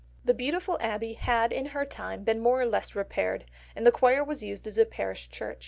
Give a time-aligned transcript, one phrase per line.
[0.25, 4.23] The beautiful abbey had in her time been more or less repaired, and the choir
[4.23, 5.59] was used as a parish church.